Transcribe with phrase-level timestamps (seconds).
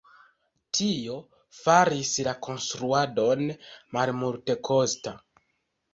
[0.77, 1.17] Tio
[1.57, 3.45] faris la konstruadon
[3.99, 5.19] malmultekosta.